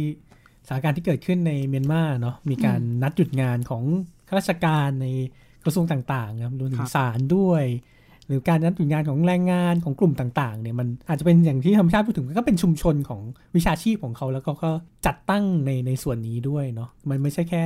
[0.66, 3.84] สถานการณ์ที่เกิดขึ้นในเมียนมาเนาะมีการนัดหยุดงานของ
[4.28, 5.06] ข้าราชการใน
[5.64, 7.64] กระทรวงต่างๆนะครับรวมถึครังบศาลด้วย
[8.26, 13.22] หรือการนัดหยุดงานของแรงงานของกลุ่มต่างๆเนี่ยมันอาจจะเป็นอย่างที่ธรรมชาติพูดถึงมันก็เป็นชุมชนของ
[13.56, 14.70] วิชาชีพของเขาแล้วก็ก็
[15.06, 17.62] จัดตั้งในในส่วนนี้ด้วยเนาะมันไม่ใช่แค่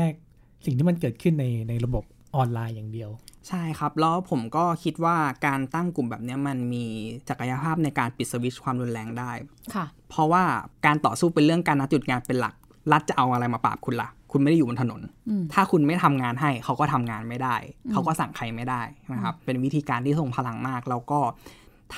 [0.64, 2.04] สิ่งที่มันเกิดขึ้นในในระบบ
[2.36, 3.10] ออนไลน์อย่างเดียว
[3.48, 6.84] ใช่ครับ แล้วผมก็คิดว่าการตั้งกลุ่มแบบเนี้ยมันมี
[7.28, 9.30] ศักยภาพในการปิดสวิตช์ความรุนแรงได้
[9.74, 10.42] ค่ะ เพราะว่า
[10.86, 12.54] การต่อสู้เป็นเรื่องการนัดหยุดงานเป็นหลัก
[12.92, 17.56] รัฐจะเอาอะไรมาปราบคุณละ่ะ คุณไม่ได้อยู่บนถนนอืมถ้าคุณไม่ทำงานให้ เขาก็ทำงานไม่ได้
[17.92, 21.20] เขาก็สั่งใครไม่ได้นะครับ เป็นวิธีการที่ทรงพลังมาก แล้วก็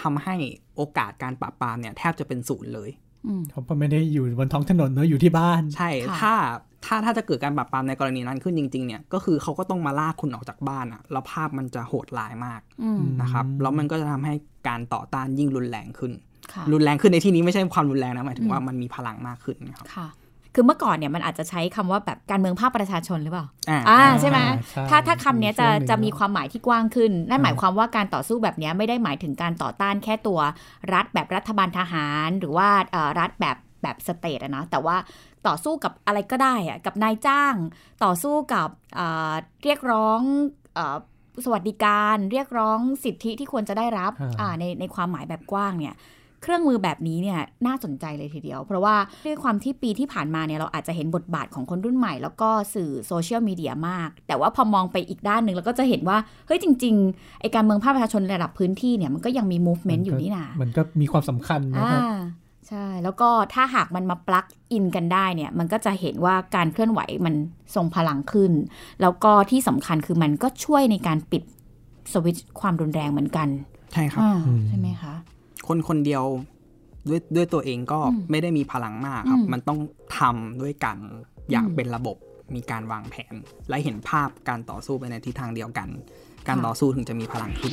[0.00, 0.36] ทำให้
[0.76, 2.90] โอกาสการปราบปรามเนี่ยแทบจะเป็นศูนย์เลย
[3.26, 6.34] อืมเขาไม่ได้อยู่บนท้องถนนเนอะอยู่ที่บ้าน ใช่ค่ะถ้า
[6.84, 14.34] ถ้าถ้าจะเกิดการปราบปรามในกรณีนั้นขึ้นจริง ๆ เนี่ย ก็คือเขาก็ต้องมาลากคุณออกจากบ้านอะแล้วภาพมันจะโหดร้ายมากอืมนะครับ แล้วมันก็จะทำให้
[14.68, 16.12] การต่อต้านยิ่งรุนแรงขึ้น
[16.52, 19.86] ค่ะรุนแรงขึ้นในที่นี้ไม่ใช่ความรุนแรงนะ หมายถึงว่ามันมีพลังมากขึ้นนะครับ
[20.54, 24.38] ค่ะคือเมื่อก่อนเนี่ยมันอาจจะใช้คำว่าแบบการเมืองภาคประชาชนหรือเปล่าอ่าอ่าใช่ไหม
[24.70, 30.40] ใช่ถ้าถ้าคำเนี้ยจะช่วงหนึ่งจะมีความหมายที่กว้างขึ้นนั่นหมายความว่าการต่อสู้แบบเนี้ยไม่ได้หมายถึงการต่อต้านแค่ตัว
[30.94, 34.96] รัฐแบบรัฐบาลทหาร หรือว่าเอ่อรัฐแบบแบบสเตทอะนะแต่ว่า
[35.46, 37.54] ต่อสู้กับอะไรก็ได้อะกับนายจ้าง
[38.04, 39.32] ต่อสู้กับอ่า
[39.64, 40.20] เรียกร้อง
[40.78, 40.96] อา
[41.44, 45.94] สวัสดิการ เรียกร้องสิทธิที่ควรจะได้รับอ่าอ่าในในความหมายแบบกว้างเนี่ย
[46.44, 48.94] เครื่องมือแบบนี้เนี่ยน่าสนใจเลยทีเดียว เพราะว่า
[49.26, 62.16] ด้วยความที่ปีที่ผ่านมาเนี่ยเราอาจจะเห็นบทบาทของคนรุ่นใหม่ แล้วก็สื่อโซเชียลมีเดียมาก แต่ว่าพอมองไปอีกด้านหนึ่งเราก็จะเห็นว่า เฮ้ยจริงๆไอการเมืองภาคประชาชนระดับพื้นที่เนี่ยมันก็ยังมี movement อยู่นี่นามันก็มีความสำคัญนะครับอ่า
[62.68, 67.34] ใช่ แล้วก็ถ้าหากมันมาปลักอินกันได้เนี่ย มันก็จะเห็นว่าการเคลื่อนไหวมัน
[67.74, 68.52] ทรงพลังขึ้น
[69.00, 71.42] แล้วก็ที่สำคัญคือมันก็ช่วยในการปิด
[72.12, 73.48] สวิตช์ความรุนแรงเหมือนกัน
[73.92, 75.14] ใช่ครับอ่าอืมใช่ไหมคะ
[75.66, 76.24] คนคนเดียว
[77.08, 79.78] ด้วยด้วยตัวเองก็อืมไม่ได้มีพลังมากครับอืมมันต้อง
[80.18, 80.96] ทำด้วยกัน
[81.50, 82.16] อย่างอืมเป็นระบบ
[82.54, 83.34] มีการวางแผน
[83.68, 85.88] และเห็นภาพการต่อสู้ไปในทิศทางเดียวกัน
[86.48, 87.72] การค่ะต่อสู้ถึงจะมีพลังขึ้น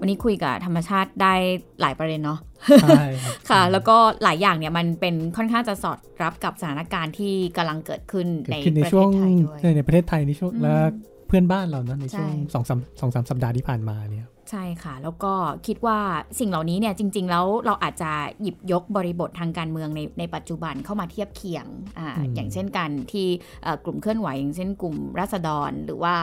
[0.00, 1.34] วันนี้คุยกับธรรมชาติได้
[1.80, 2.38] หลายประเด็นเนาะ
[2.82, 10.74] ใช่ครับค่ะ แล้วก็หลายอย่างเนี่ยมันเป็นค่อนข้างจะสอดรับกับสถานการณ์ที่กำลังเกิดขึ้นเกิในดขึ้นในประช่เทวงศไทยด้วยในในประเทศไทยในช่วงอืมและ
[11.12, 15.32] เพื่อนบ้านเรานะในช่วงใช่สองสามสองสามสัปดาห์ที่ผ่านมาเนี่ยใช่ค่ะแล้วก็
[15.66, 15.98] คิดว่า
[16.40, 21.66] สิ่งเหล่านี้เนี่ยจริง ๆ แล้วเราอาจจะหยิบยกบริบททางการเมืองในในปัจจุบันเข้ามาเทียบเคียง
[21.98, 23.26] อ่าอืมอย่างเช่นกันที่
[23.62, 26.14] เอ่อกลุ่มเคลื่อนไหวอย่างเช่นกลุ่มรัษฎร หรือว่า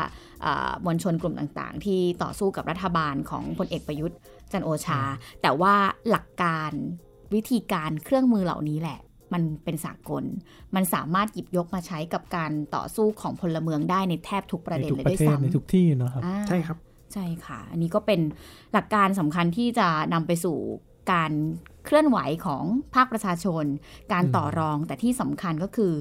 [0.45, 4.17] อ่ามวลชนกลุ่มต่างๆ ที่ต่อสู้กับรัฐบาลของพลเอกประยุทธ์
[4.51, 5.01] จันทร์โอชา
[5.41, 5.75] แต่ว่า
[6.09, 6.71] หลักการ
[7.33, 8.99] วิธีการเครื่องมือเหล่านี้แหละ
[9.33, 10.23] มันเป็นสากล
[10.75, 16.77] มันสามารถหยิบยกมาใช้กับการต่อสู้ของพลเมืองได้ในแทบทุกประในเด็นทุกเลยประด้วยเทศซ้ำในทุกที่เนาะครับอ่าใช่ครับ
[17.13, 18.21] ใช่ค่ะ อันนี้ก็เป็น
[18.73, 20.57] หลักการสำคัญที่จะนำไปสู่
[21.11, 21.31] การ
[21.85, 22.63] เคลื่อนไหวของ
[22.95, 23.65] ภาคประชาชน
[24.13, 25.93] การอืมต่อรองแต่ที่สำคัญก็คือ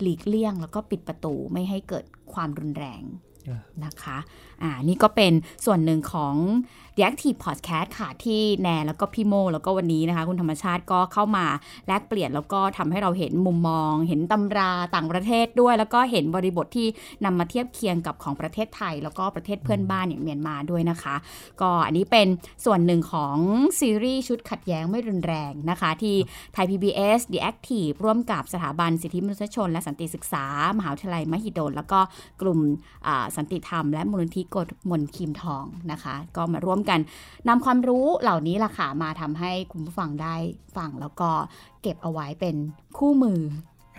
[0.00, 3.02] หลีกเลี่ยงแล้วก็ปิดประตูไม่ให้เกิดความรุนแรง
[3.48, 4.18] อ่านะคะ
[4.62, 5.32] อ่านี่ก็เป็น
[5.64, 6.34] ส่วนหนึ่งของ
[6.96, 11.46] The Active Podcast ค่ะ ที่แนแล้วก็พี่โม แล้วก็วันนี้นะคะ คุณธรรมชาติก็เข้ามา
[11.86, 16.88] แลกเปลี่ยนแล้วก็ทำให้เราเห็นมุมมอง เห็นตำราต่างประเทศด้วย แล้วก็เห็นบริบทที่
[17.24, 21.16] นำมาเทียบเคียงกับของประเทศไทย แล้วก็ประเทศเพื่อนบ้านอย่างเมียนมาด้วยนะคะ
[21.60, 22.28] ก็อันนี้เป็น
[22.64, 23.36] ส่วนหนึ่งของ
[23.80, 26.16] ซีรีส์ชุดขัดแย้งไม่รุนแรงนะคะ ที่
[26.54, 30.44] ไทย PBS The Active ร่วมกับสถาบันสิทธิมนุษยชน และสันติศึกษา
[30.78, 32.00] มหาวิทยาลัยมหิดลแล้วก็
[32.42, 32.58] กลุ่ม
[33.36, 37.00] สันติธรรม และมูลนิธิกฎมนคิมทองนะคะ ก็มาร่วมกัน
[37.48, 40.34] นำความรู้เหล่านี้ล่ะค่ะมาทำให้คุณผู้ฟังได้
[40.76, 41.30] ฟังแล้วก็
[41.82, 42.56] เก็บเอาไว้เป็น
[42.98, 43.40] คู่มือ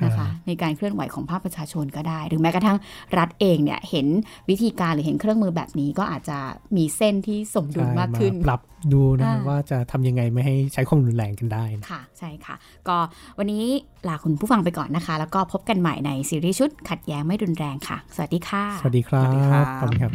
[0.04, 2.78] นะคะในการเคลื่อนไหวของภาคประชาชนก็ได้ หรือแม้กระทั่ง
[3.18, 4.08] รัฐเองเนี่ยเห็น
[4.50, 6.38] วิธีการหรือเห็นเครื่องมือแบบนี้ก็อาจจะ
[6.78, 8.62] มีเส้นที่สมดุลใช่มากขึ้น ปรับ
[8.94, 12.56] ดูนะครับอ่าว่าจะทำยังไงไม่ให้ใช้ความรุนแรงกันได้นะค่ะใช่ค่ะ
[12.88, 12.98] ก็
[13.38, 13.64] วันนี้
[14.08, 20.12] ลาคุณผู้ฟังไปก่อนนะคะ แล้วก็พบกันใหม่ในซีรีส์ชุดขัดแย้งไม่รุนแรงค่ะ สวัสดีค่ะ สวัสดีครับสวัสดีครับขอบคุณครับ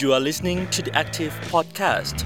[0.00, 2.16] You are listening to the Active Podcast.